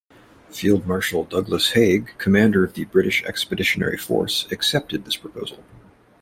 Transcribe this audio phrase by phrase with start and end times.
[0.49, 5.63] Field Marshal Douglas Haig, commander of the British Expeditionary Force, accepted this proposal.